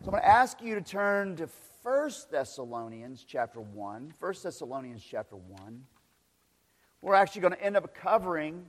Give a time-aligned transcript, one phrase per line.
[0.00, 1.48] So I'm going to ask you to turn to
[1.82, 4.14] 1 Thessalonians chapter 1.
[4.20, 5.82] 1 Thessalonians chapter 1.
[7.02, 8.64] We're actually going to end up covering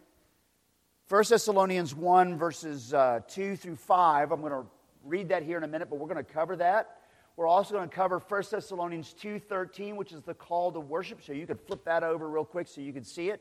[1.07, 4.31] 1 Thessalonians 1, verses uh, 2 through 5.
[4.31, 4.65] I'm going to
[5.03, 6.97] read that here in a minute, but we're going to cover that.
[7.37, 11.21] We're also going to cover 1 Thessalonians 2.13, which is the call to worship.
[11.21, 13.39] So you could flip that over real quick so you can see it.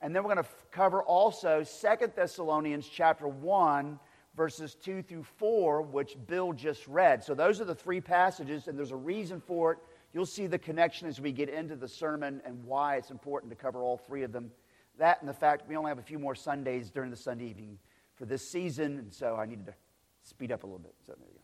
[0.00, 3.98] And then we're going to cover also 2 Thessalonians chapter 1,
[4.36, 7.22] verses 2 through 4, which Bill just read.
[7.22, 9.78] So those are the three passages, and there's a reason for it.
[10.12, 13.56] You'll see the connection as we get into the sermon and why it's important to
[13.56, 14.50] cover all three of them.
[14.98, 17.78] That and the fact we only have a few more Sundays during the Sunday evening
[18.14, 19.74] for this season, and so I needed to
[20.22, 20.94] speed up a little bit.
[21.04, 21.40] So there you go.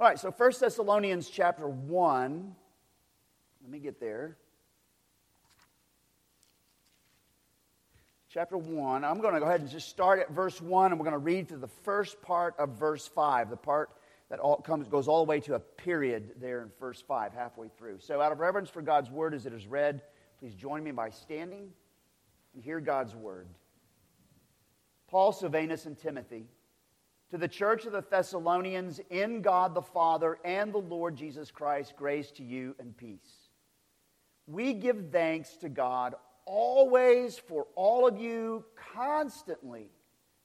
[0.00, 2.54] All right, so 1 Thessalonians chapter 1.
[3.62, 4.36] Let me get there.
[8.34, 9.04] Chapter 1.
[9.04, 11.18] I'm going to go ahead and just start at verse 1, and we're going to
[11.18, 13.90] read through the first part of verse 5, the part
[14.28, 17.68] that all comes, goes all the way to a period there in verse 5, halfway
[17.68, 18.00] through.
[18.00, 20.02] So, out of reverence for God's word as it is read,
[20.40, 21.68] please join me by standing
[22.54, 23.46] and hear God's word.
[25.06, 26.48] Paul, Silvanus, and Timothy,
[27.30, 31.94] to the church of the Thessalonians in God the Father and the Lord Jesus Christ,
[31.96, 33.44] grace to you and peace.
[34.48, 38.64] We give thanks to God always for all of you,
[38.94, 39.90] constantly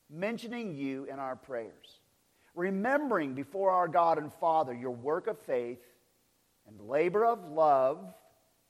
[0.09, 2.00] mentioning you in our prayers,
[2.55, 5.80] remembering before our God and Father your work of faith
[6.67, 8.00] and labor of love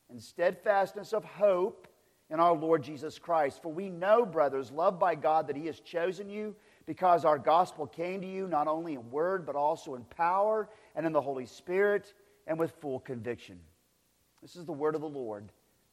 [0.10, 1.88] and steadfastness of hope
[2.30, 3.62] in our Lord Jesus Christ.
[3.62, 7.88] For we know, brothers, loved by God, that He has chosen you because our gospel
[7.88, 11.46] came to you not only in word, but also in power and in the Holy
[11.46, 12.14] Spirit
[12.48, 13.60] and with full conviction.
[14.42, 15.52] This is the word of the Lord.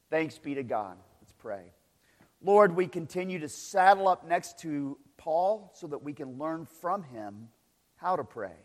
[0.09, 0.97] Thanks be to God
[1.33, 1.73] pray.
[2.41, 7.03] Lord, we continue to saddle up next to Paul so that we can learn from
[7.03, 7.49] him
[7.95, 8.55] how to pray.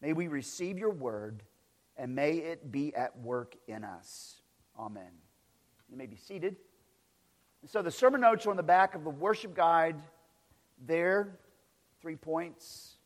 [0.00, 1.42] May we receive your word
[1.96, 4.42] and may it be at work in us.
[4.78, 5.10] Amen.
[5.90, 6.56] You may be seated.
[7.66, 9.96] So the sermon notes are on the back of the worship guide
[10.84, 11.38] there,
[12.00, 12.96] three points.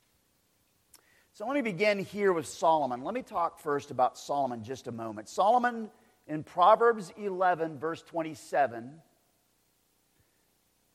[1.32, 3.04] So let me begin here with Solomon.
[3.04, 5.28] Let me talk first about Solomon just a moment.
[5.28, 5.90] Solomon
[6.26, 9.00] in Proverbs 11, verse 27,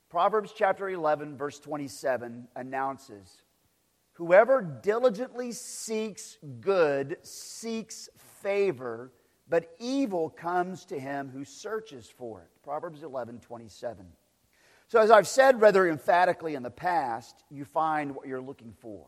[0.10, 3.44] Proverbs chapter 11, verse 27 announces
[4.16, 8.10] Whoever diligently seeks good seeks
[8.44, 9.14] favor,
[9.48, 12.50] but evil comes to him who searches for it.
[12.62, 14.06] Proverbs 11, 27.
[14.90, 19.08] So, as I've said rather emphatically in the past, you find what you're looking for.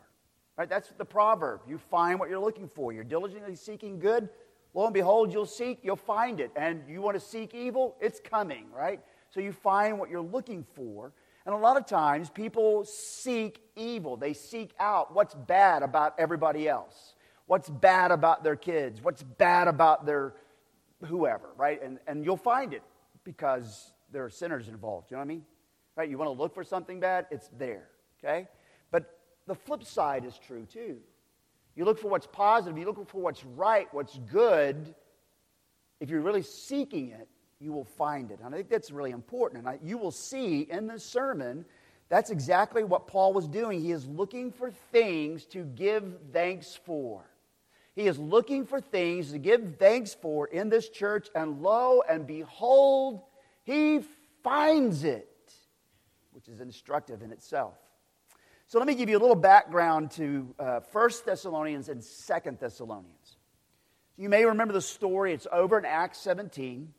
[0.58, 0.70] Right?
[0.70, 1.62] That's the proverb.
[1.68, 2.94] You find what you're looking for.
[2.94, 4.30] You're diligently seeking good,
[4.74, 6.52] Lo and behold, you'll seek, you'll find it.
[6.56, 9.00] And you want to seek evil, it's coming, right?
[9.30, 11.14] So you find what you're looking for.
[11.46, 14.16] And a lot of times people seek evil.
[14.16, 17.16] They seek out what's bad about everybody else,
[17.48, 20.34] what's bad about their kids, what's bad about their
[21.06, 21.82] whoever, right?
[21.82, 22.84] And, and you'll find it
[23.24, 25.12] because there are sinners involved.
[25.12, 25.46] You know what I mean?
[25.96, 26.10] Right?
[26.10, 27.90] You want to look for something bad, it's there,
[28.24, 28.48] okay?
[28.92, 30.98] But the flip side is true too.
[31.76, 34.94] You look for what's positive, you look for what's right, what's good.
[36.00, 37.28] If you're really seeking it,
[37.60, 38.40] you will find it.
[38.44, 39.60] And I think that's really important.
[39.60, 41.66] And I, you will see in this sermon,
[42.10, 43.82] that's exactly what Paul was doing.
[43.82, 47.24] He is looking for things to give thanks for.
[47.96, 52.26] He is looking for things to give thanks for in this church, and lo and
[52.26, 53.22] behold,
[53.64, 54.02] he
[54.44, 55.30] finds it,
[56.32, 57.78] which is instructive in itself.
[58.68, 63.38] So let me give you a little background to uh, 1 Thessalonians and 2 Thessalonians.
[64.18, 65.34] You may remember the story.
[65.34, 66.94] It's over in Acts 17.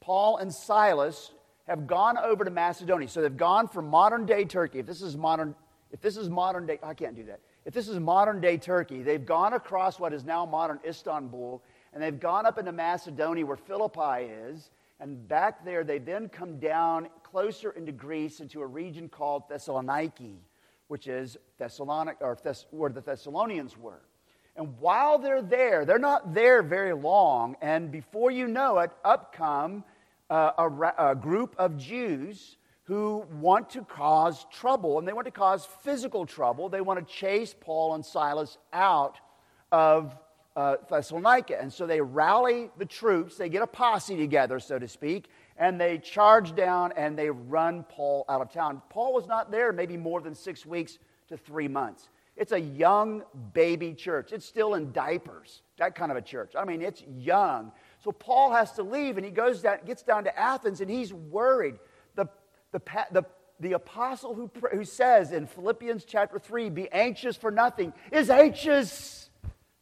[0.00, 1.32] Paul and Silas
[1.66, 3.08] have gone over to Macedonia.
[3.08, 4.78] So they've gone from modern day Turkey.
[4.78, 5.54] If this is modern,
[5.90, 7.40] if this is modern day, I can't do that.
[7.64, 11.62] If this is modern day Turkey, they've gone across what is now modern Istanbul,
[11.92, 14.70] and they've gone up into Macedonia where Philippi is.
[15.00, 20.36] And back there, they then come down closer into Greece into a region called Thessaloniki
[20.88, 24.02] which is Thessalonic, or Thess- where the Thessalonians were.
[24.56, 29.34] And while they're there, they're not there very long, and before you know it, up
[29.34, 29.84] come
[30.30, 35.32] uh, a, a group of Jews who want to cause trouble, and they want to
[35.32, 36.68] cause physical trouble.
[36.68, 39.18] They want to chase Paul and Silas out
[39.72, 40.16] of
[40.54, 41.60] uh, Thessalonica.
[41.60, 45.80] And so they rally the troops, they get a posse together, so to speak, and
[45.80, 48.82] they charge down and they run Paul out of town.
[48.90, 50.98] Paul was not there maybe more than six weeks
[51.28, 52.08] to three months.
[52.36, 53.22] It's a young
[53.54, 54.32] baby church.
[54.32, 56.52] It's still in diapers, that kind of a church.
[56.56, 57.72] I mean, it's young.
[58.04, 61.12] So Paul has to leave and he goes down, gets down to Athens and he's
[61.12, 61.76] worried.
[62.14, 62.26] The,
[62.72, 63.24] the, the,
[63.60, 69.26] the apostle who, who says in Philippians chapter 3, be anxious for nothing, is anxious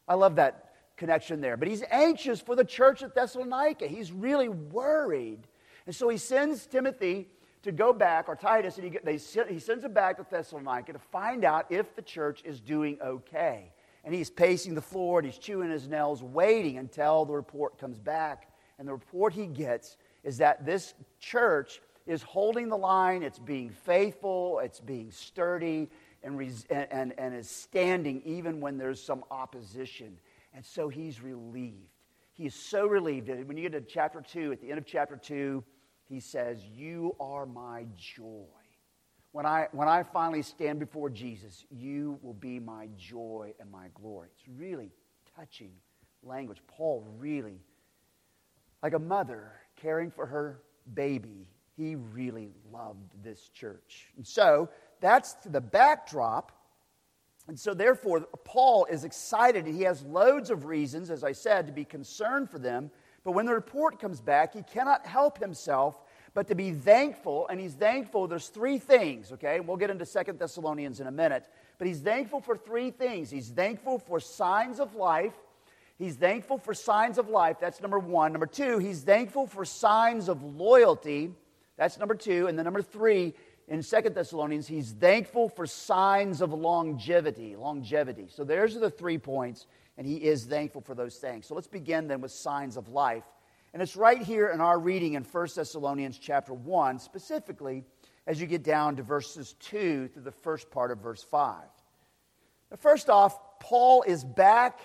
[0.07, 1.57] I love that connection there.
[1.57, 3.87] But he's anxious for the church at Thessalonica.
[3.87, 5.47] He's really worried.
[5.85, 7.27] And so he sends Timothy
[7.63, 10.99] to go back, or Titus, and he, they, he sends him back to Thessalonica to
[10.99, 13.71] find out if the church is doing okay.
[14.03, 17.97] And he's pacing the floor and he's chewing his nails, waiting until the report comes
[17.97, 18.51] back.
[18.77, 23.71] And the report he gets is that this church is holding the line, it's being
[23.71, 25.89] faithful, it's being sturdy,
[26.23, 26.39] and,
[26.69, 30.17] and, and is standing even when there's some opposition.
[30.53, 31.89] And so he's relieved.
[32.33, 33.29] He is so relieved.
[33.47, 35.63] When you get to chapter 2, at the end of chapter 2,
[36.09, 38.45] he says, You are my joy.
[39.31, 43.87] When I, when I finally stand before Jesus, you will be my joy and my
[43.93, 44.29] glory.
[44.33, 44.91] It's really
[45.35, 45.71] touching
[46.23, 46.59] language.
[46.67, 47.59] Paul really,
[48.81, 50.61] like a mother caring for her
[50.93, 54.07] baby, he really loved this church.
[54.15, 54.69] And so
[55.01, 56.51] that's the backdrop.
[57.47, 59.67] And so, therefore, Paul is excited.
[59.67, 62.89] He has loads of reasons, as I said, to be concerned for them.
[63.25, 65.99] But when the report comes back, he cannot help himself
[66.35, 67.47] but to be thankful.
[67.47, 69.61] And he's thankful, there's three things, okay?
[69.61, 71.47] We'll get into Second Thessalonians in a minute.
[71.79, 73.31] But he's thankful for three things.
[73.31, 75.33] He's thankful for signs of life.
[75.97, 77.57] He's thankful for signs of life.
[77.59, 78.33] That's number one.
[78.33, 81.31] Number two, he's thankful for signs of loyalty.
[81.77, 82.47] That's number two.
[82.47, 83.33] And then number three,
[83.69, 87.55] in Second Thessalonians, he's thankful for signs of longevity.
[87.55, 88.27] Longevity.
[88.29, 91.47] So there's the three points, and he is thankful for those things.
[91.47, 93.23] So let's begin then with signs of life.
[93.73, 97.83] And it's right here in our reading in 1 Thessalonians chapter 1, specifically
[98.27, 101.63] as you get down to verses 2 through the first part of verse 5.
[102.71, 104.79] Now, first off, Paul is back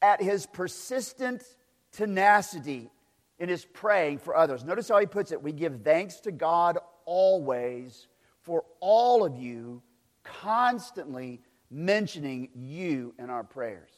[0.00, 1.42] at his persistent
[1.92, 2.90] tenacity
[3.38, 4.64] in his praying for others.
[4.64, 5.42] Notice how he puts it.
[5.42, 8.08] We give thanks to God always
[8.42, 9.82] for all of you,
[10.24, 13.90] constantly mentioning you in our prayers.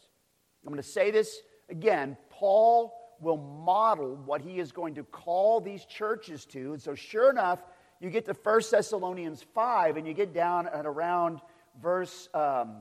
[0.64, 2.16] I'm going to say this again.
[2.28, 6.72] Paul will model what he is going to call these churches to.
[6.72, 7.62] And so, sure enough,
[8.00, 11.40] you get to 1 Thessalonians 5 and you get down at around
[11.80, 12.78] verse, um,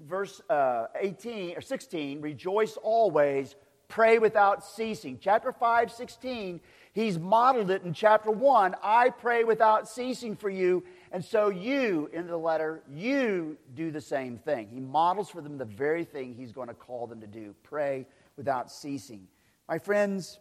[0.00, 3.56] verse uh, 18 or 16 rejoice always,
[3.88, 5.18] pray without ceasing.
[5.20, 6.60] Chapter 5, 16,
[6.92, 10.84] he's modeled it in chapter 1 I pray without ceasing for you.
[11.10, 14.68] And so, you, in the letter, you do the same thing.
[14.68, 18.06] He models for them the very thing he's going to call them to do pray
[18.36, 19.26] without ceasing.
[19.68, 20.38] My friends,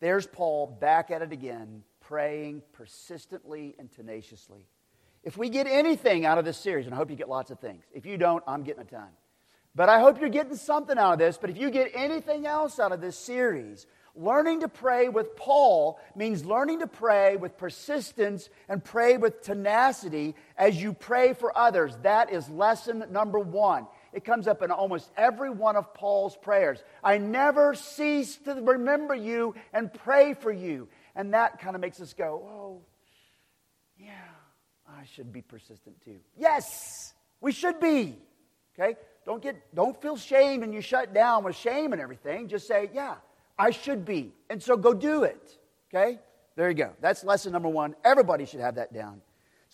[0.00, 4.66] there's Paul back at it again, praying persistently and tenaciously.
[5.22, 7.60] If we get anything out of this series, and I hope you get lots of
[7.60, 9.08] things, if you don't, I'm getting a ton.
[9.74, 11.38] But I hope you're getting something out of this.
[11.38, 16.00] But if you get anything else out of this series, learning to pray with Paul
[16.14, 21.96] means learning to pray with persistence and pray with tenacity as you pray for others.
[22.02, 23.86] That is lesson number one.
[24.12, 26.82] It comes up in almost every one of Paul's prayers.
[27.02, 30.88] I never cease to remember you and pray for you.
[31.14, 32.82] And that kind of makes us go, oh,
[33.96, 34.10] yeah,
[34.88, 36.18] I should be persistent too.
[36.36, 38.18] Yes, we should be.
[38.78, 38.96] Okay?
[39.26, 42.48] Don't get don't feel shame and you shut down with shame and everything.
[42.48, 43.16] Just say, yeah,
[43.60, 44.32] I should be.
[44.48, 45.58] And so go do it.
[45.92, 46.18] Okay?
[46.56, 46.92] There you go.
[47.00, 47.94] That's lesson number one.
[48.04, 49.20] Everybody should have that down.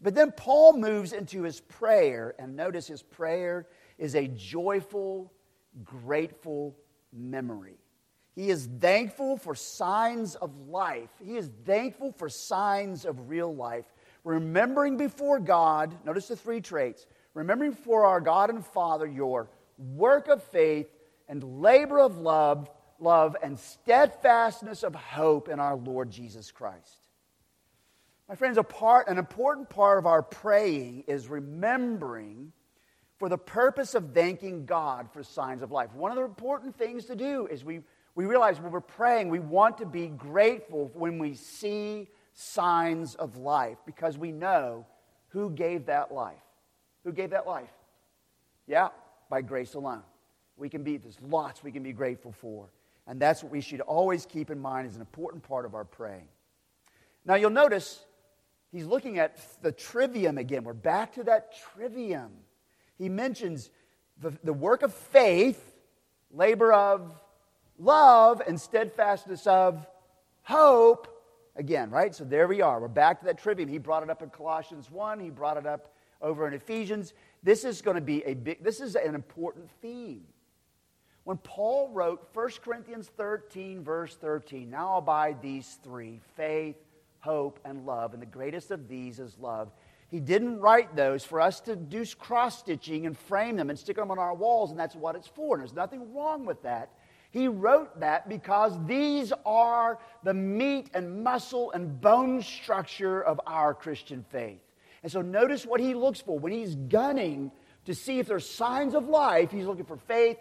[0.03, 3.67] But then Paul moves into his prayer, and notice his prayer
[3.97, 5.33] is a joyful,
[5.85, 6.77] grateful
[7.13, 7.79] memory.
[8.35, 11.09] He is thankful for signs of life.
[11.25, 13.87] He is thankful for signs of real life.
[14.25, 20.29] Remembering before God, notice the three traits remembering before our God and Father your work
[20.29, 20.89] of faith
[21.29, 27.01] and labor of love, love and steadfastness of hope in our Lord Jesus Christ.
[28.29, 32.53] My friends, a part, an important part of our praying is remembering
[33.19, 35.95] for the purpose of thanking God for signs of life.
[35.95, 37.81] One of the important things to do is we,
[38.15, 43.37] we realize when we're praying, we want to be grateful when we see signs of
[43.37, 44.85] life because we know
[45.29, 46.37] who gave that life.
[47.05, 47.71] Who gave that life?
[48.67, 48.89] Yeah,
[49.31, 50.03] by grace alone.
[50.57, 52.69] We can be, there's lots we can be grateful for.
[53.07, 55.85] And that's what we should always keep in mind as an important part of our
[55.85, 56.29] praying.
[57.25, 58.05] Now, you'll notice
[58.73, 60.65] he's looking at the trivium again.
[60.65, 62.31] We're back to that trivium
[62.99, 63.71] he mentions
[64.21, 65.75] the, the work of faith,
[66.31, 67.13] labor of
[67.79, 69.87] love, and steadfastness of
[70.43, 71.13] hope.
[71.57, 72.15] Again, right?
[72.15, 72.81] So there we are.
[72.81, 73.69] We're back to that trivium.
[73.69, 77.15] He brought it up in Colossians 1, he brought it up over in Ephesians.
[77.43, 80.25] This is going to be a big, this is an important theme.
[81.27, 86.77] When Paul wrote 1 Corinthians 13, verse 13, now abide these three faith,
[87.19, 89.73] hope, and love, and the greatest of these is love
[90.09, 93.97] He didn't write those for us to do cross stitching and frame them and stick
[93.97, 95.57] them on our walls, and that's what it's for.
[95.57, 96.91] And there's nothing wrong with that.
[97.33, 103.75] He wrote that because these are the meat and muscle and bone structure of our
[103.75, 104.61] Christian faith.
[105.03, 106.39] And so notice what he looks for.
[106.39, 107.51] When he's gunning
[107.87, 110.39] to see if there's signs of life, he's looking for faith,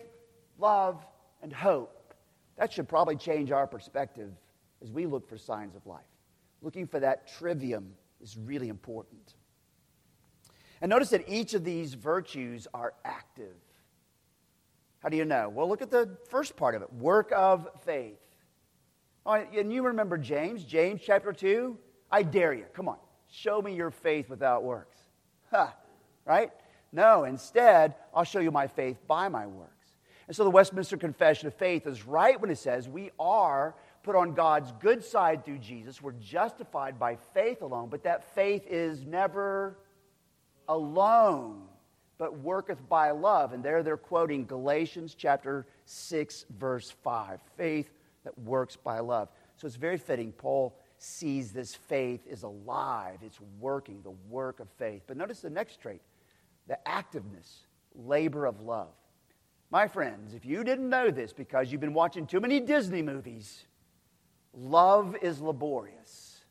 [0.59, 1.05] love,
[1.41, 2.13] and hope.
[2.57, 4.31] That should probably change our perspective
[4.81, 6.01] as we look for signs of life.
[6.61, 9.35] Looking for that trivium is really important.
[10.81, 13.55] And notice that each of these virtues are active.
[14.99, 15.49] How do you know?
[15.49, 18.17] Well, look at the first part of it work of faith.
[19.25, 21.77] Oh, and you remember James, James chapter 2?
[22.11, 22.65] I dare you.
[22.73, 22.97] Come on.
[23.27, 24.97] Show me your faith without works.
[25.51, 25.67] Huh,
[26.25, 26.51] right?
[26.91, 29.74] No, instead, I'll show you my faith by my works.
[30.27, 34.15] And so the Westminster Confession of Faith is right when it says we are put
[34.15, 36.01] on God's good side through Jesus.
[36.01, 39.77] We're justified by faith alone, but that faith is never
[40.67, 41.63] alone,
[42.17, 43.53] but worketh by love.
[43.53, 47.39] And there they're quoting Galatians chapter 6, verse 5.
[47.57, 47.91] Faith
[48.23, 49.29] that works by love.
[49.57, 50.31] So it's very fitting.
[50.31, 55.03] Paul sees this faith is alive, it's working, the work of faith.
[55.07, 56.01] But notice the next trait
[56.67, 58.93] the activeness, labor of love.
[59.75, 63.65] My friends, if you didn't know this because you've been watching too many Disney movies,
[64.53, 66.45] love is laborious.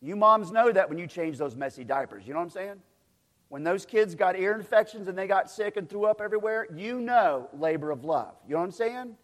[0.00, 2.24] You moms know that when you change those messy diapers.
[2.24, 2.82] You know what I'm saying?
[3.48, 7.00] When those kids got ear infections and they got sick and threw up everywhere, you
[7.00, 8.36] know labor of love.
[8.46, 9.16] You know what I'm saying?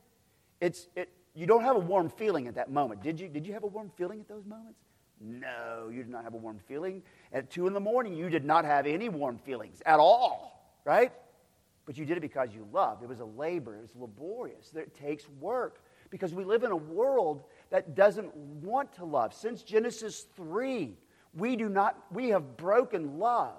[0.60, 3.04] It's, it, you don't have a warm feeling at that moment.
[3.04, 3.28] Did you?
[3.28, 4.80] Did you have a warm feeling at those moments?
[5.20, 7.04] No, you did not have a warm feeling.
[7.32, 11.12] At 2 in the morning, you did not have any warm feelings at all, right?
[11.86, 13.02] But you did it because you loved.
[13.02, 14.72] It was a labor, it was laborious.
[14.74, 19.32] It takes work because we live in a world that doesn't want to love.
[19.32, 20.96] Since Genesis 3,
[21.34, 23.56] we do not, we have broken love.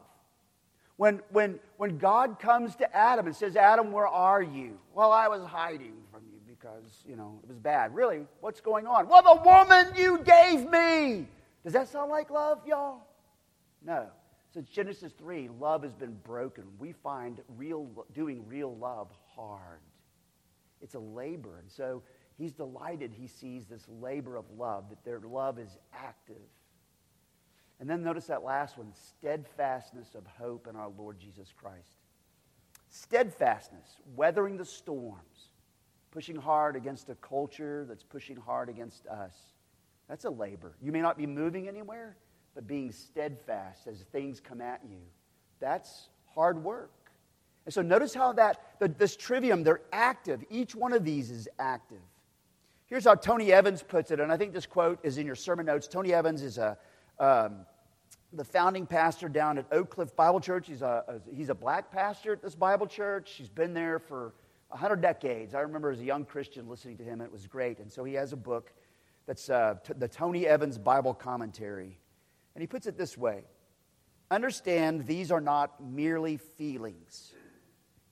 [0.98, 4.78] When, when, when God comes to Adam and says, Adam, where are you?
[4.94, 7.96] Well, I was hiding from you because, you know, it was bad.
[7.96, 9.08] Really, what's going on?
[9.08, 11.28] Well, the woman you gave me.
[11.64, 13.00] Does that sound like love, y'all?
[13.84, 14.08] No.
[14.54, 16.66] Since Genesis 3, love has been broken.
[16.78, 19.80] We find real, doing real love hard.
[20.82, 21.60] It's a labor.
[21.60, 22.04] And so
[22.38, 26.36] he's delighted he sees this labor of love, that their love is active.
[27.80, 31.98] And then notice that last one steadfastness of hope in our Lord Jesus Christ.
[32.90, 35.52] Steadfastness, weathering the storms,
[36.12, 39.34] pushing hard against a culture that's pushing hard against us.
[40.10, 40.76] That's a labor.
[40.82, 42.18] You may not be moving anywhere,
[42.56, 45.00] but being steadfast as things come at you.
[45.60, 46.92] That's hard work.
[47.66, 50.44] And so notice how that, this trivium, they're active.
[50.50, 52.02] Each one of these is active.
[52.88, 55.66] Here's how Tony Evans puts it, and I think this quote is in your sermon
[55.66, 55.88] notes.
[55.88, 56.78] Tony Evans is a,
[57.20, 57.66] um,
[58.34, 60.68] the founding pastor down at Oak Cliff Bible Church.
[60.68, 63.32] He's a, a, he's a black pastor at this Bible church.
[63.38, 64.34] He's been there for
[64.70, 65.54] 100 decades.
[65.54, 67.80] I remember as a young Christian listening to him, it was great.
[67.80, 68.74] And so he has a book
[69.26, 71.98] that's uh, t- the Tony Evans Bible Commentary.
[72.56, 73.44] And he puts it this way
[74.30, 77.34] Understand these are not merely feelings.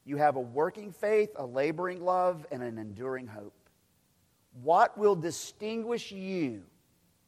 [0.05, 3.53] You have a working faith, a laboring love, and an enduring hope.
[4.63, 6.63] What will distinguish you?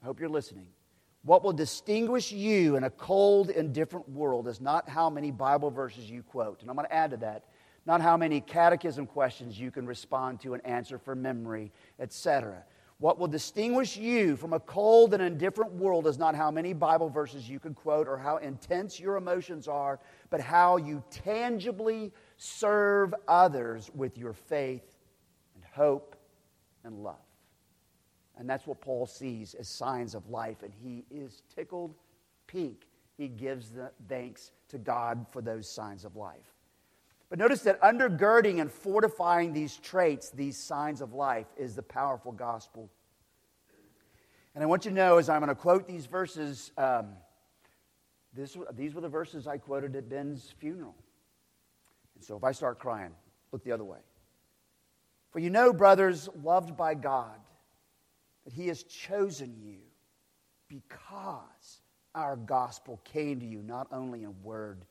[0.02, 0.68] I hope you're listening
[1.24, 6.10] what will distinguish you in a cold, indifferent world is not how many Bible verses
[6.10, 6.62] you quote.
[6.62, 7.46] And I'm going to add to that
[7.86, 12.64] not how many catechism questions you can respond to and answer for memory, etc.
[13.02, 17.10] What will distinguish you from a cold and indifferent world is not how many Bible
[17.10, 23.16] verses you can quote or how intense your emotions are, but how you tangibly serve
[23.28, 25.00] others with your faith
[25.56, 26.16] and hope
[26.84, 27.16] and love.
[28.38, 30.62] And that's what Paul sees as signs of life.
[30.62, 31.96] And he is tickled
[32.46, 32.86] pink.
[33.18, 36.51] He gives the thanks to God for those signs of life.
[37.32, 42.34] But notice that undergirding and fortifying these traits, these signs of life, is the powerful
[42.34, 42.92] gospel.
[44.54, 47.14] And I want you to know, as I'm going to quote these verses, um,
[48.34, 50.94] this, these were the verses I quoted at Ben's funeral.
[52.16, 53.12] And so if I start crying,
[53.54, 54.00] look the other way.
[55.32, 57.40] For you know, brothers, loved by God,
[58.44, 59.78] that He has chosen you
[60.68, 61.82] because
[62.14, 64.84] our gospel came to you not only in word,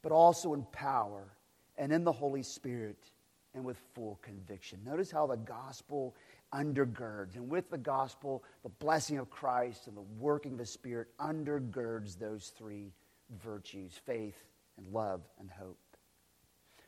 [0.00, 1.35] but also in power
[1.78, 3.10] and in the Holy Spirit
[3.54, 4.80] and with full conviction.
[4.84, 6.14] Notice how the gospel
[6.52, 11.08] undergirds, and with the gospel, the blessing of Christ and the working of the Spirit
[11.18, 12.92] undergirds those three
[13.42, 14.36] virtues faith
[14.76, 15.78] and love and hope.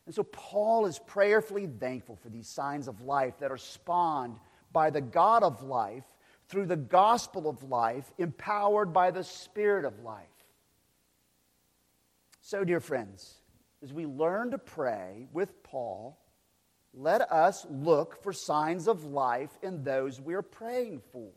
[0.06, 4.36] And so Paul is prayerfully thankful for these signs of life that are spawned
[4.72, 6.04] by the God of life
[6.48, 10.24] through the gospel of life, empowered by the Spirit of life.
[12.40, 13.34] So, dear friends,
[13.82, 16.18] as we learn to pray with Paul,
[16.94, 21.30] let us look for signs of life in those we are praying for.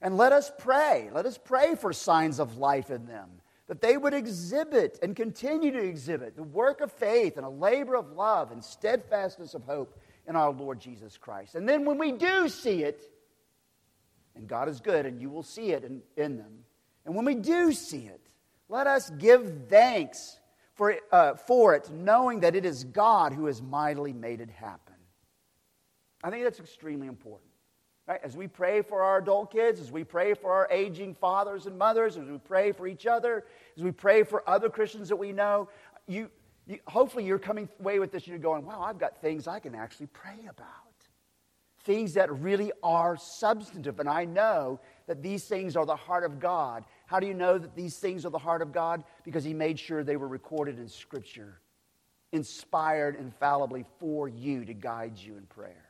[0.00, 1.10] And let us pray.
[1.12, 3.28] Let us pray for signs of life in them,
[3.66, 7.96] that they would exhibit and continue to exhibit the work of faith and a labor
[7.96, 11.54] of love and steadfastness of hope in our Lord Jesus Christ.
[11.54, 13.10] And then when we do see it,
[14.36, 16.64] and God is good and you will see it in, in them,
[17.04, 18.20] and when we do see it,
[18.68, 20.37] let us give thanks
[20.78, 24.94] for, uh, for it, knowing that it is God who has mightily made it happen.
[26.22, 27.50] I think that's extremely important.
[28.06, 28.20] Right?
[28.22, 31.76] As we pray for our adult kids, as we pray for our aging fathers and
[31.76, 33.44] mothers, as we pray for each other,
[33.76, 35.68] as we pray for other Christians that we know,
[36.06, 36.30] you,
[36.68, 39.58] you, hopefully you're coming away with this and you're going, wow, I've got things I
[39.58, 40.64] can actually pray about.
[41.82, 43.98] Things that really are substantive.
[43.98, 47.56] And I know that these things are the heart of God how do you know
[47.56, 49.02] that these things are the heart of God?
[49.24, 51.58] Because He made sure they were recorded in Scripture,
[52.32, 55.88] inspired infallibly for you to guide you in prayer.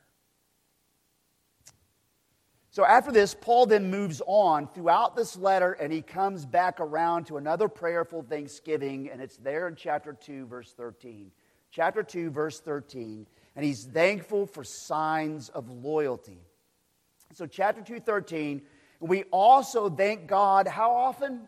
[2.70, 7.26] So after this, Paul then moves on throughout this letter and he comes back around
[7.26, 11.32] to another prayerful thanksgiving, and it's there in chapter 2, verse 13.
[11.72, 13.26] Chapter 2, verse 13.
[13.56, 16.38] And he's thankful for signs of loyalty.
[17.32, 18.62] So, chapter 2, 13
[19.00, 21.42] we also thank God how often?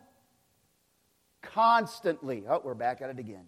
[1.41, 2.43] Constantly.
[2.47, 3.45] Oh, we're back at it again.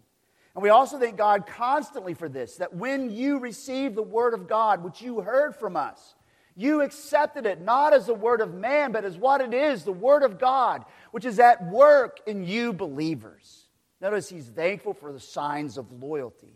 [0.55, 4.47] And we also thank God constantly for this that when you received the word of
[4.47, 6.15] God, which you heard from us,
[6.55, 9.91] you accepted it not as the word of man, but as what it is the
[9.91, 13.67] word of God, which is at work in you believers.
[14.01, 16.53] Notice he's thankful for the signs of loyalty.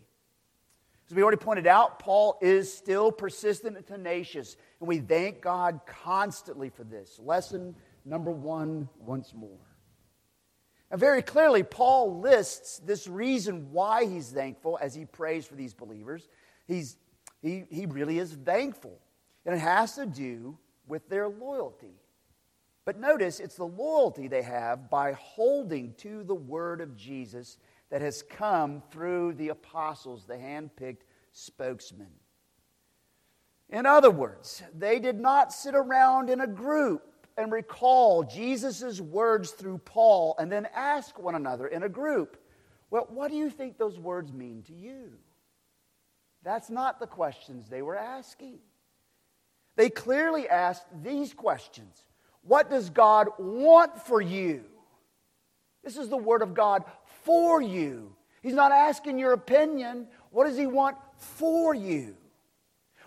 [1.08, 5.80] As we already pointed out, Paul is still persistent and tenacious, and we thank God
[5.86, 7.18] constantly for this.
[7.18, 7.74] Lesson
[8.04, 9.58] number one, once more.
[10.90, 15.72] And very clearly, Paul lists this reason why he's thankful as he prays for these
[15.72, 16.28] believers.
[16.66, 16.98] He's,
[17.40, 18.98] he, he really is thankful,
[19.46, 21.94] and it has to do with their loyalty.
[22.84, 27.56] But notice it's the loyalty they have by holding to the word of Jesus
[27.90, 32.10] that has come through the apostles, the handpicked spokesmen.
[33.70, 37.02] In other words, they did not sit around in a group
[37.36, 42.36] and recall Jesus' words through Paul and then ask one another in a group,
[42.90, 45.12] Well, what do you think those words mean to you?
[46.42, 48.58] That's not the questions they were asking.
[49.76, 52.04] They clearly asked these questions
[52.42, 54.64] What does God want for you?
[55.84, 56.84] This is the Word of God
[57.24, 58.16] for you.
[58.42, 60.08] He's not asking your opinion.
[60.30, 62.16] What does He want for you?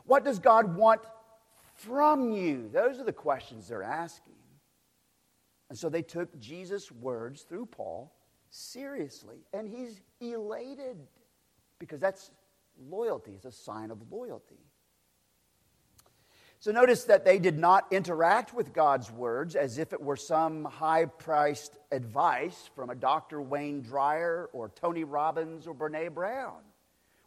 [0.05, 1.01] What does God want
[1.75, 2.69] from you?
[2.71, 4.33] Those are the questions they're asking.
[5.69, 8.13] And so they took Jesus' words through Paul
[8.49, 9.37] seriously.
[9.53, 10.97] And he's elated
[11.79, 12.31] because that's
[12.89, 14.59] loyalty, it's a sign of loyalty.
[16.59, 20.63] So notice that they did not interact with God's words as if it were some
[20.63, 23.41] high priced advice from a Dr.
[23.41, 26.59] Wayne Dyer or Tony Robbins or Brene Brown,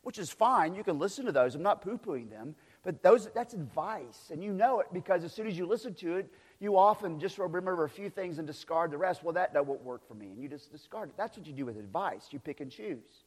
[0.05, 0.75] which is fine.
[0.75, 1.55] You can listen to those.
[1.55, 2.55] I'm not poo pooing them.
[2.85, 4.31] But those, that's advice.
[4.31, 7.39] And you know it because as soon as you listen to it, you often just
[7.39, 9.25] remember a few things and discard the rest.
[9.25, 10.27] Well, that, that won't work for me.
[10.27, 11.15] And you just discard it.
[11.17, 12.29] That's what you do with advice.
[12.31, 13.25] You pick and choose.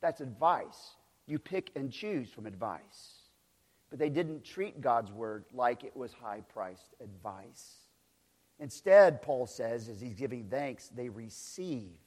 [0.00, 0.94] That's advice.
[1.26, 3.20] You pick and choose from advice.
[3.90, 7.74] But they didn't treat God's word like it was high priced advice.
[8.60, 12.03] Instead, Paul says, as he's giving thanks, they received.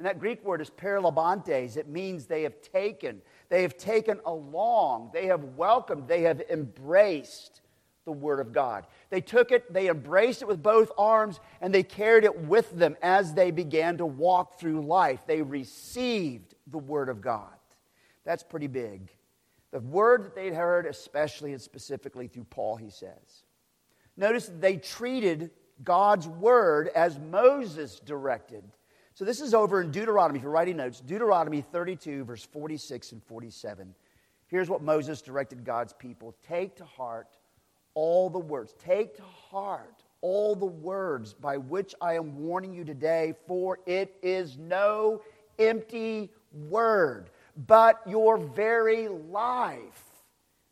[0.00, 1.76] And that Greek word is paralabantes.
[1.76, 7.60] It means they have taken, they have taken along, they have welcomed, they have embraced
[8.06, 8.86] the Word of God.
[9.10, 12.96] They took it, they embraced it with both arms, and they carried it with them
[13.02, 15.26] as they began to walk through life.
[15.26, 17.52] They received the Word of God.
[18.24, 19.10] That's pretty big.
[19.70, 23.44] The word that they'd heard, especially and specifically through Paul, he says.
[24.16, 25.50] Notice they treated
[25.84, 28.64] God's word as Moses directed.
[29.20, 33.22] So this is over in Deuteronomy, if you're writing notes, Deuteronomy 32, verse 46 and
[33.24, 33.94] 47.
[34.46, 37.28] Here's what Moses directed God's people Take to heart
[37.92, 38.74] all the words.
[38.82, 44.16] Take to heart all the words by which I am warning you today, for it
[44.22, 45.20] is no
[45.58, 47.28] empty word
[47.66, 50.02] but your very life.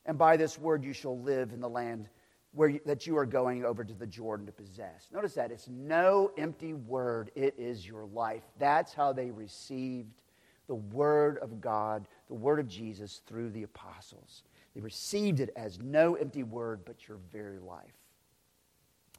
[0.07, 2.09] And by this word you shall live in the land
[2.53, 5.09] where you, that you are going over to the Jordan to possess.
[5.13, 8.43] Notice that it's no empty word, it is your life.
[8.59, 10.23] That's how they received
[10.67, 14.43] the word of God, the word of Jesus through the apostles.
[14.75, 17.95] They received it as no empty word, but your very life.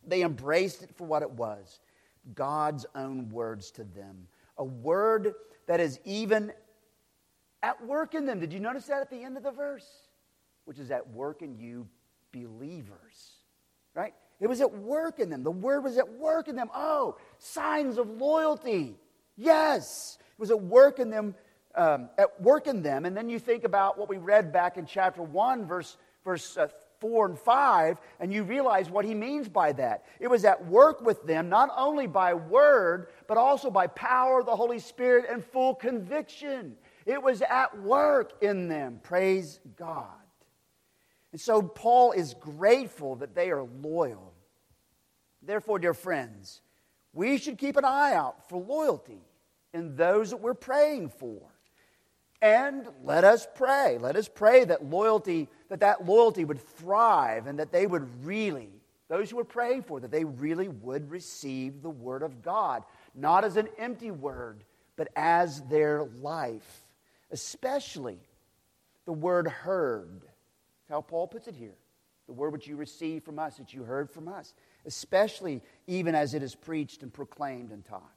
[0.08, 1.80] They embraced it for what it was
[2.36, 4.28] God's own words to them.
[4.58, 5.34] A word
[5.68, 6.52] that is even
[7.64, 8.40] at work in them.
[8.40, 9.88] Did you notice that at the end of the verse?
[10.66, 11.88] Which is at work in you
[12.32, 13.34] believers.
[13.94, 14.14] Right?
[14.40, 15.44] It was at work in them.
[15.44, 16.70] The word was at work in them.
[16.74, 18.96] Oh, signs of loyalty.
[19.36, 20.18] Yes.
[20.20, 21.36] It was at work in them,
[21.76, 23.06] um, at work in them.
[23.06, 26.68] And then you think about what we read back in chapter 1, verse, verse uh,
[27.00, 30.06] 4 and 5, and you realize what he means by that.
[30.20, 34.46] It was at work with them, not only by word, but also by power of
[34.46, 36.76] the Holy Spirit and full conviction.
[37.06, 39.00] It was at work in them.
[39.02, 40.19] Praise God.
[41.32, 44.34] And so Paul is grateful that they are loyal.
[45.42, 46.62] Therefore, dear friends,
[47.14, 49.22] we should keep an eye out for loyalty
[49.74, 51.42] in those that we're praying for.
[52.42, 53.98] And let us pray.
[53.98, 58.70] Let us pray that loyalty, that that loyalty would thrive and that they would really,
[59.10, 63.44] those who we're praying for, that they really would receive the word of God, not
[63.44, 64.64] as an empty word,
[64.96, 66.86] but as their life.
[67.32, 68.20] Especially
[69.06, 70.22] the word heard.
[70.90, 71.76] How Paul puts it here.
[72.28, 74.54] The word which you received from us, that you heard from us.
[74.86, 78.16] Especially even as it is preached and proclaimed and taught.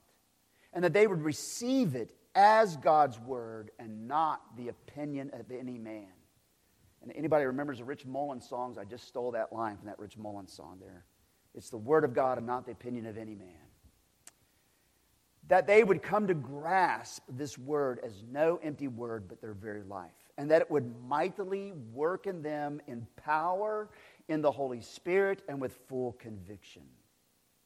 [0.73, 5.77] And that they would receive it as God's word and not the opinion of any
[5.77, 6.07] man.
[7.01, 8.77] And anybody remembers the Rich Mullins songs?
[8.77, 11.05] I just stole that line from that Rich Mullins song there.
[11.53, 13.49] It's the word of God and not the opinion of any man.
[15.49, 19.83] That they would come to grasp this word as no empty word, but their very
[19.83, 20.11] life.
[20.37, 23.89] And that it would mightily work in them in power,
[24.27, 26.83] in the Holy Spirit, and with full conviction.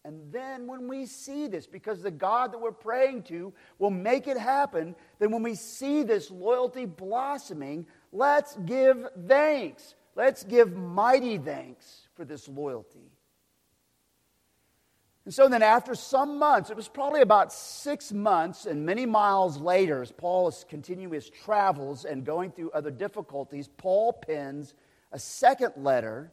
[0.03, 4.27] And then when we see this, because the God that we're praying to will make
[4.27, 9.95] it happen, then when we see this loyalty blossoming, let's give thanks.
[10.15, 13.12] Let's give mighty thanks for this loyalty.
[15.28, 19.58] And so then, after some months, it was probably about six months and many miles
[19.58, 24.74] later, as Paul is continuing his travels and going through other difficulties, Paul pens
[25.12, 26.32] a second letter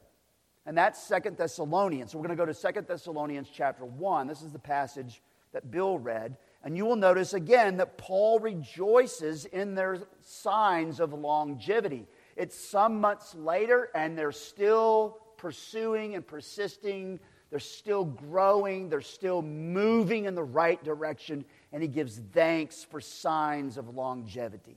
[0.65, 2.13] and that's Second Thessalonians.
[2.13, 4.29] So we're going to go to Second Thessalonians chapter 1.
[4.29, 6.37] This is the passage that Bill read.
[6.63, 12.07] And you will notice again that Paul rejoices in their signs of longevity.
[12.37, 17.19] It's some months later, and they're still pursuing and persisting.
[17.51, 18.89] They're still growing.
[18.89, 21.45] They're still moving in the right direction.
[21.73, 24.77] And he gives thanks for signs of longevity.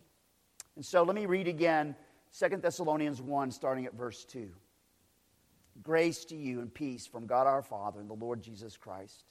[0.76, 1.96] And so let me read again
[2.30, 4.50] Second Thessalonians 1, starting at verse 2.
[5.82, 9.26] Grace to you and peace from God our Father and the Lord Jesus Christ.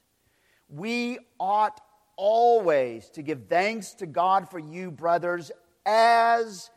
[0.69, 1.79] We ought
[2.17, 5.51] always to give thanks to God for you, brothers,
[5.85, 6.69] as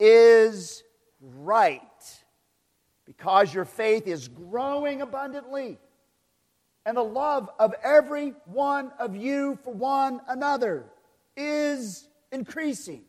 [0.00, 0.82] is
[1.20, 1.82] right,
[3.04, 5.78] because your faith is growing abundantly,
[6.88, 10.86] and the love of every one of you for one another
[11.36, 13.02] is increasing.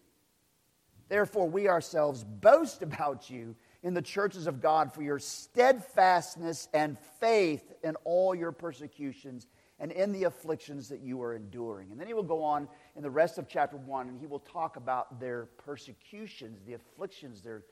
[1.08, 6.98] Therefore, we ourselves boast about you in the churches of God for your steadfastness and
[7.22, 9.48] faith in all your persecutions
[9.80, 11.90] and in the afflictions that you are enduring.
[11.90, 14.40] And then he will go on in the rest of chapter 1 and he will
[14.40, 17.64] talk about their persecutions, the afflictions they're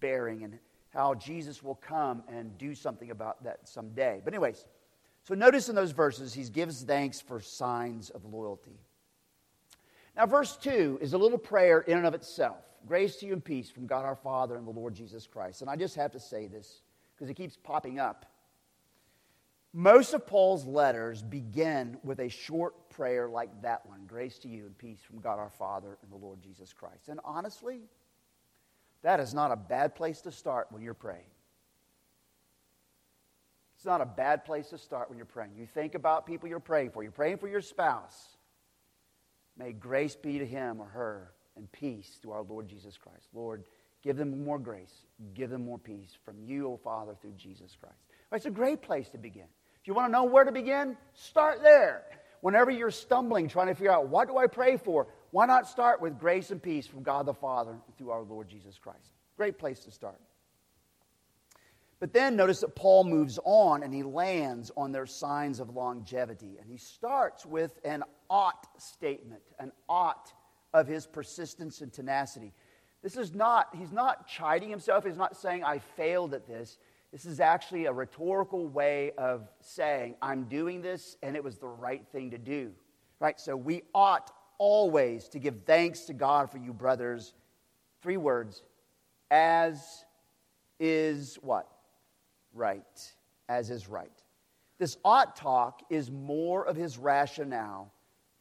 [0.00, 0.58] bearing, and
[0.92, 4.20] how Jesus will come and do something about that someday.
[4.24, 4.66] But, anyways,
[5.24, 8.78] so notice in those verses, he gives thanks for signs of loyalty.
[10.16, 12.64] Now, verse 2 is a little prayer in and of itself.
[12.86, 15.62] Grace to you and peace from God our Father and the Lord Jesus Christ.
[15.62, 16.82] And I just have to say this
[17.14, 18.26] because it keeps popping up.
[19.72, 24.66] Most of Paul's letters begin with a short prayer like that one Grace to you
[24.66, 27.08] and peace from God our Father and the Lord Jesus Christ.
[27.08, 27.80] And honestly,
[29.02, 31.31] that is not a bad place to start when you're praying.
[33.82, 35.56] It's not a bad place to start when you're praying.
[35.58, 37.02] You think about people you're praying for.
[37.02, 38.16] You're praying for your spouse.
[39.58, 43.26] May grace be to him or her and peace through our Lord Jesus Christ.
[43.34, 43.64] Lord,
[44.00, 44.94] give them more grace.
[45.34, 47.98] Give them more peace from you, O Father, through Jesus Christ.
[48.30, 49.48] it's a great place to begin.
[49.80, 52.04] If you want to know where to begin, start there.
[52.40, 56.00] Whenever you're stumbling, trying to figure out what do I pray for, why not start
[56.00, 59.10] with grace and peace from God the Father through our Lord Jesus Christ?
[59.36, 60.20] Great place to start.
[62.02, 66.56] But then notice that Paul moves on and he lands on their signs of longevity.
[66.60, 70.32] And he starts with an ought statement, an ought
[70.74, 72.54] of his persistence and tenacity.
[73.04, 75.04] This is not, he's not chiding himself.
[75.06, 76.78] He's not saying, I failed at this.
[77.12, 81.68] This is actually a rhetorical way of saying, I'm doing this and it was the
[81.68, 82.72] right thing to do.
[83.20, 83.38] Right?
[83.38, 87.32] So we ought always to give thanks to God for you, brothers.
[88.02, 88.64] Three words.
[89.30, 90.04] As
[90.80, 91.71] is what?
[92.52, 93.14] Right.
[93.48, 94.10] As is right.
[94.78, 97.92] This ought talk is more of his rationale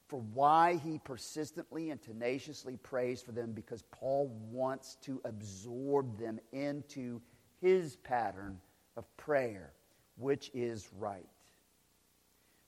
[0.08, 6.40] for why he persistently and tenaciously prays for them because Paul wants to absorb them
[6.52, 7.22] into
[7.62, 8.60] his pattern
[8.98, 9.72] of prayer,
[10.18, 11.26] which is right.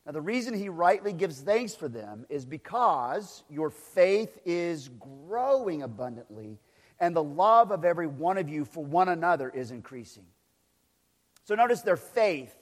[0.06, 4.90] Now, the reason he rightly gives thanks for them is because your faith is
[5.28, 6.60] growing abundantly
[7.00, 10.26] and the love of every one of you for one another is increasing.
[11.44, 12.54] So, notice their faith.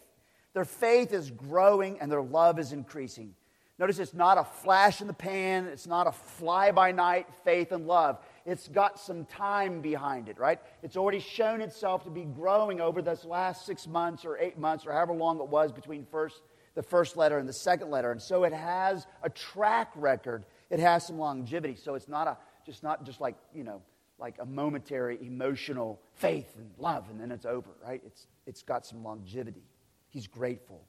[0.53, 3.35] Their faith is growing and their love is increasing.
[3.81, 7.71] Notice it's not a flash in the pan, it's not a fly by night faith
[7.71, 8.19] and love.
[8.45, 10.59] It's got some time behind it, right?
[10.83, 14.85] It's already shown itself to be growing over this last six months or eight months
[14.85, 16.41] or however long it was between first,
[16.75, 18.11] the first letter and the second letter.
[18.11, 21.75] And so it has a track record, it has some longevity.
[21.75, 23.81] So it's not a, just not just like, you know,
[24.21, 28.01] like a momentary emotional faith and love and then it's over, right?
[28.05, 29.63] It's, it's got some longevity.
[30.09, 30.83] He's grateful.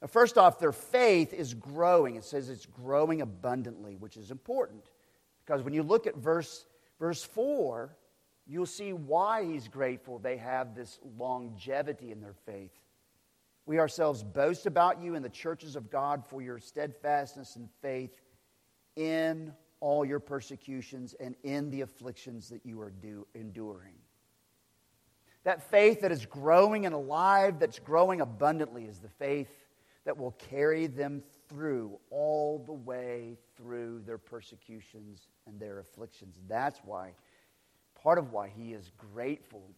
[0.00, 2.16] Now, first off, their faith is growing.
[2.16, 4.82] It says it's growing abundantly, which is important.
[5.44, 6.64] Because when you look at verse,
[6.98, 7.94] verse 4,
[8.46, 12.72] you'll see why he's grateful they have this longevity in their faith.
[13.66, 18.10] We ourselves boast about you in the churches of God for your steadfastness and faith
[18.96, 23.96] in all your persecutions and in the afflictions that you are do, enduring.
[25.42, 29.50] That faith that is growing and alive, that's growing abundantly, is the faith
[30.04, 36.38] that will carry them through all the way through their persecutions and their afflictions.
[36.48, 37.14] That's why,
[38.00, 39.68] part of why he is grateful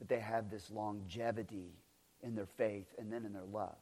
[0.00, 1.70] that they have this longevity
[2.24, 3.78] in their faith and then in their love.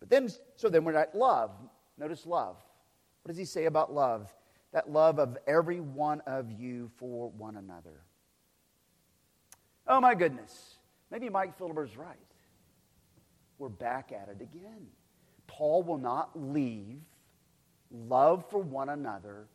[0.00, 1.50] But then, so then we're at love.
[1.98, 2.56] Notice love.
[3.22, 4.32] What does he say about love?
[4.72, 8.02] That love of every one of you for one another.
[9.86, 10.76] Oh my goodness.
[11.10, 12.16] Maybe Mike Philibber's right.
[13.58, 14.86] We're back at it again.
[15.46, 16.98] Paul will not leave
[17.90, 19.46] love for one another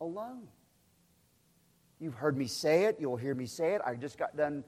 [0.00, 0.48] alone.
[2.00, 2.96] You've heard me say it.
[2.98, 3.82] You'll hear me say it.
[3.84, 4.64] I just got done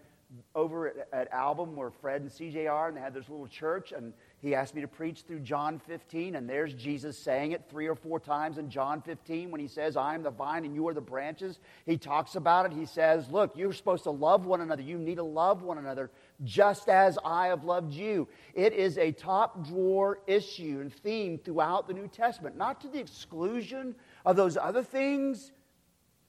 [0.54, 3.92] over at, at Album where Fred and CJ are, and they had this little church,
[3.92, 7.86] and he asked me to preach through John 15, and there's Jesus saying it three
[7.86, 10.88] or four times in John 15 when he says, I am the vine and you
[10.88, 11.60] are the branches.
[11.86, 12.72] He talks about it.
[12.72, 14.82] He says, Look, you're supposed to love one another.
[14.82, 16.10] You need to love one another
[16.42, 18.26] just as I have loved you.
[18.52, 22.98] It is a top drawer issue and theme throughout the New Testament, not to the
[22.98, 23.94] exclusion
[24.26, 25.52] of those other things,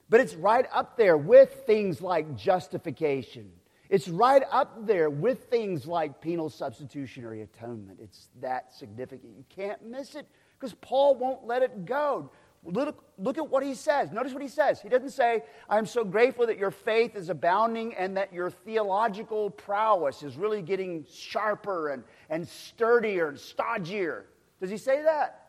[0.08, 3.50] but it's right up there with things like justification
[3.94, 8.00] it's right up there with things like penal substitutionary atonement.
[8.02, 9.36] It's that significant.
[9.36, 10.26] You can't miss it
[10.58, 12.32] because Paul won't let it go.
[12.64, 14.10] Look, look at what he says.
[14.10, 14.80] Notice what he says.
[14.80, 19.48] He doesn't say, I'm so grateful that your faith is abounding and that your theological
[19.48, 24.24] prowess is really getting sharper and, and sturdier and stodgier.
[24.60, 25.40] Does he say that?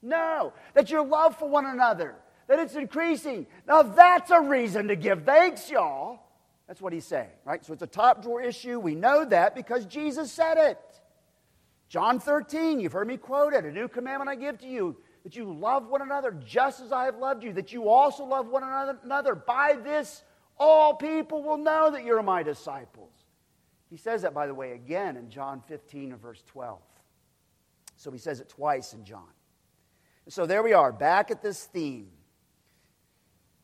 [0.00, 0.54] No.
[0.72, 2.14] That your love for one another,
[2.48, 3.46] that it's increasing.
[3.68, 6.29] Now that's a reason to give thanks, y'all.
[6.70, 7.64] That's what he's saying, right?
[7.64, 8.78] So it's a top drawer issue.
[8.78, 10.78] We know that because Jesus said it.
[11.88, 13.64] John 13, you've heard me quote it.
[13.64, 17.06] A new commandment I give to you that you love one another just as I
[17.06, 19.34] have loved you, that you also love one another.
[19.34, 20.22] By this,
[20.60, 23.10] all people will know that you're my disciples.
[23.90, 26.78] He says that, by the way, again in John 15 and verse 12.
[27.96, 29.26] So he says it twice in John.
[30.28, 32.12] So there we are, back at this theme.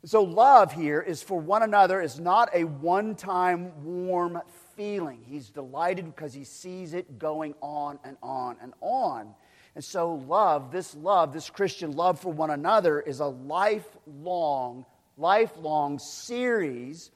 [0.07, 4.41] So, love here is for one another, is not a one time warm
[4.77, 5.25] feeling.
[5.27, 9.35] He's delighted because he sees it going on and on and on.
[9.75, 14.87] And so, love, this love, this Christian love for one another, is a lifelong,
[15.19, 17.11] lifelong series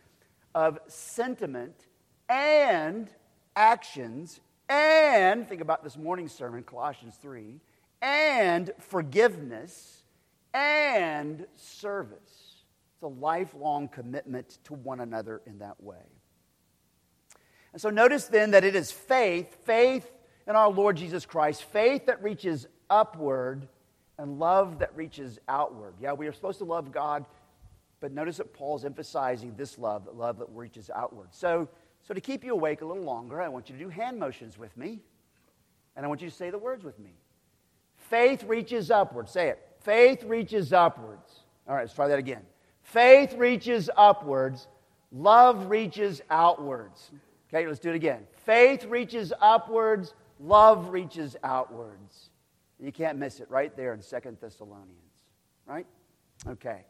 [0.53, 1.87] of sentiment
[2.29, 3.09] and
[3.55, 7.61] actions and, think about this morning's sermon, Colossians 3,
[8.03, 10.03] and forgiveness
[10.53, 12.50] and service.
[13.01, 16.05] It's a lifelong commitment to one another in that way.
[17.73, 20.07] And so notice then that it is faith, faith
[20.47, 23.67] in our Lord Jesus Christ, faith that reaches upward
[24.19, 25.95] and love that reaches outward.
[25.99, 27.25] Yeah, we are supposed to love God,
[28.01, 31.29] but notice that Paul's emphasizing this love, the love that reaches outward.
[31.31, 31.71] So,
[32.03, 34.59] so to keep you awake a little longer, I want you to do hand motions
[34.59, 35.01] with me,
[35.97, 37.15] and I want you to say the words with me.
[37.97, 39.31] Faith reaches upward.
[39.31, 39.59] Say it.
[39.81, 41.45] Faith reaches upwards.
[41.67, 42.43] All right, let's try that again.
[42.91, 44.67] Faith reaches upwards,
[45.13, 47.13] love reaches outwards.
[47.49, 48.27] Okay, let's do it again.
[48.45, 52.31] Faith reaches upwards, love reaches outwards.
[52.81, 55.13] You can't miss it right there in Second Thessalonians,
[55.67, 55.87] right?
[56.49, 56.85] Okay.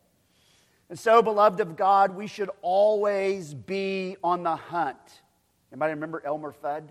[0.88, 4.96] And so, beloved of God, we should always be on the hunt.
[5.70, 6.88] Anybody remember Elmer Fudd?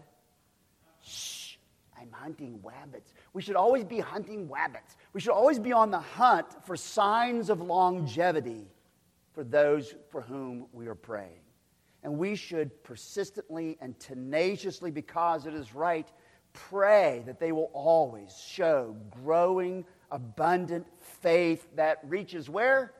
[1.03, 1.55] Shh,
[1.99, 3.13] I'm hunting wabbits.
[3.33, 4.97] We should always be hunting wabbits.
[5.13, 8.67] We should always be on the hunt for signs of longevity
[9.39, 11.39] for those for whom we are praying.
[12.03, 16.05] And we should persistently and tenaciously, because it is right,
[16.51, 20.85] pray that they will always show growing, abundant
[21.21, 22.91] faith that reaches where?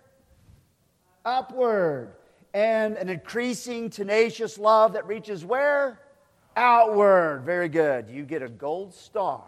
[1.25, 2.13] Upward.
[2.53, 5.99] And an increasing, tenacious love that reaches where?
[6.55, 7.41] Outward.
[7.43, 8.09] Very good.
[8.09, 9.43] You get a gold star.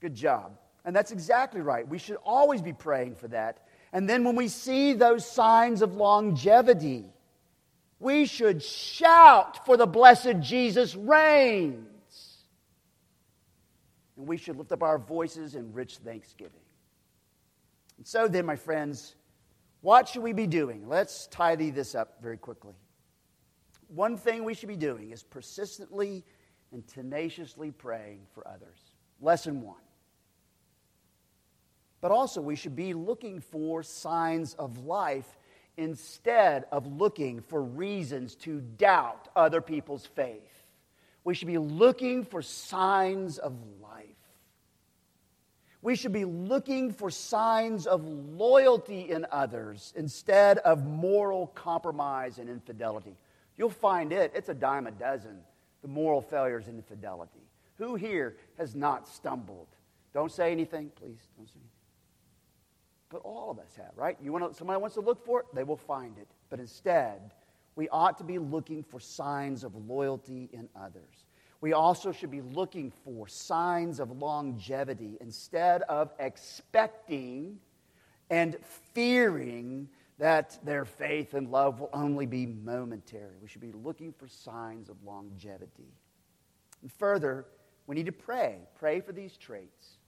[0.00, 0.56] Good job.
[0.86, 1.86] And that's exactly right.
[1.86, 3.66] We should always be praying for that.
[3.92, 7.04] And then when we see those signs of longevity,
[7.98, 11.86] we should shout for the blessed Jesus reigns.
[14.16, 16.60] And we should lift up our voices in rich thanksgiving.
[17.98, 19.14] And so then, my friends,
[19.82, 20.88] what should we be doing?
[20.88, 22.74] Let's tidy this up very quickly.
[23.88, 26.24] One thing we should be doing is persistently
[26.72, 28.78] and tenaciously praying for others.
[29.20, 29.81] Lesson one.
[32.02, 35.38] But also, we should be looking for signs of life
[35.76, 40.66] instead of looking for reasons to doubt other people's faith.
[41.24, 44.06] We should be looking for signs of life.
[45.80, 52.50] We should be looking for signs of loyalty in others instead of moral compromise and
[52.50, 53.16] infidelity.
[53.56, 55.38] You'll find it, it's a dime a dozen,
[55.82, 57.46] the moral failures and infidelity.
[57.78, 59.68] Who here has not stumbled?
[60.12, 61.28] Don't say anything, please.
[61.36, 61.71] Don't say anything.
[63.12, 64.16] But all of us have, right?
[64.22, 66.28] You want to, somebody wants to look for it, they will find it.
[66.48, 67.34] But instead,
[67.76, 71.26] we ought to be looking for signs of loyalty in others.
[71.60, 77.58] We also should be looking for signs of longevity instead of expecting
[78.30, 78.56] and
[78.94, 83.36] fearing that their faith and love will only be momentary.
[83.42, 85.92] We should be looking for signs of longevity.
[86.80, 87.46] And further,
[87.86, 88.60] we need to pray.
[88.74, 89.98] Pray for these traits.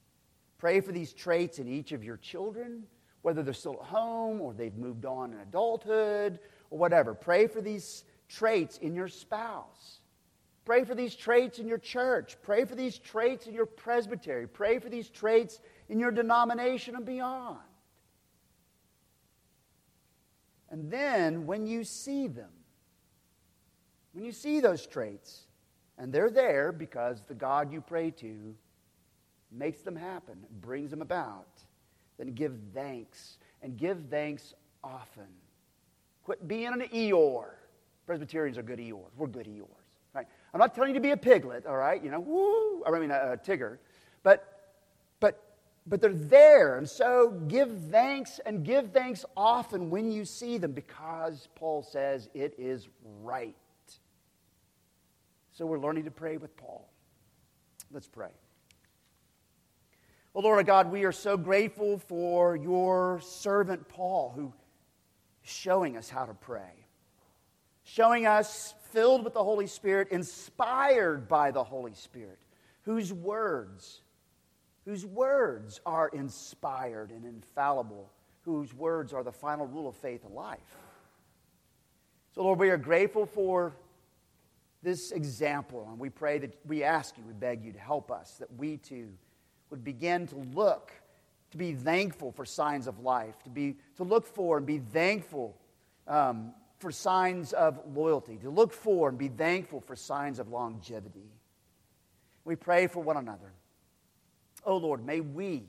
[0.57, 2.83] Pray for these traits in each of your children
[3.25, 6.37] whether they're still at home or they've moved on in adulthood
[6.69, 7.15] or whatever.
[7.15, 10.01] Pray for these traits in your spouse.
[10.63, 12.37] Pray for these traits in your church.
[12.43, 14.47] Pray for these traits in your presbytery.
[14.47, 15.59] Pray for these traits
[15.89, 17.57] in your denomination and beyond.
[20.69, 22.51] And then when you see them,
[24.13, 25.47] when you see those traits,
[25.97, 28.53] and they're there because the God you pray to
[29.51, 31.64] makes them happen, brings them about,
[32.17, 35.27] then give thanks and give thanks often.
[36.23, 37.51] Quit being an Eeyore.
[38.05, 39.11] Presbyterians are good Eeyores.
[39.17, 39.67] We're good Eeyores.
[40.13, 40.27] Right?
[40.53, 42.01] I'm not telling you to be a piglet, all right?
[42.03, 43.77] You know, woo, I mean a, a tigger.
[44.23, 44.71] But,
[45.19, 45.41] but,
[45.85, 46.77] but they're there.
[46.77, 52.29] And so give thanks and give thanks often when you see them because Paul says
[52.33, 52.87] it is
[53.23, 53.55] right.
[55.53, 56.89] So we're learning to pray with Paul.
[57.91, 58.29] Let's pray.
[60.35, 64.51] Well, Lord God, we are so grateful for your servant Paul who
[65.45, 66.73] is showing us how to pray,
[67.85, 72.37] showing us filled with the Holy Spirit, inspired by the Holy Spirit,
[72.81, 74.01] whose words,
[74.83, 80.35] whose words are inspired and infallible, whose words are the final rule of faith and
[80.35, 80.59] life.
[82.33, 83.73] So, Lord, we are grateful for
[84.83, 88.33] this example, and we pray that we ask you, we beg you to help us,
[88.39, 89.13] that we too
[89.69, 90.91] would begin to look,
[91.51, 95.57] to be thankful for signs of life, to, be, to look for and be thankful
[96.07, 101.31] um, for signs of loyalty, to look for and be thankful for signs of longevity.
[102.43, 103.53] We pray for one another.
[104.65, 105.63] Oh Lord, may we,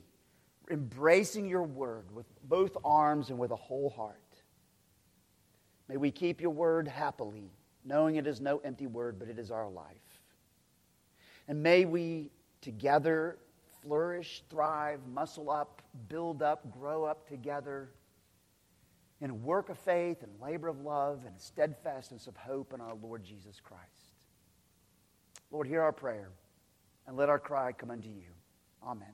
[0.69, 4.15] embracing your word with both arms and with a whole heart,
[5.87, 7.49] may we keep your word happily,
[7.85, 10.21] knowing it is no empty word, but it is our life.
[11.47, 12.29] And may we
[12.61, 13.37] together
[13.87, 17.89] flourish, thrive, muscle up, build up, grow up together
[19.21, 22.95] in a work of faith and labor of love and steadfastness of hope in our
[23.01, 23.83] Lord Jesus Christ.
[25.51, 26.29] Lord, hear our prayer
[27.07, 28.31] and let our cry come unto you.
[28.83, 29.13] Amen.